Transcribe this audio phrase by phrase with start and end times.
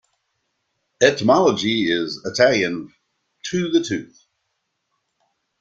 [0.99, 2.91] The etymology is Italian
[3.51, 4.25] "to the tooth".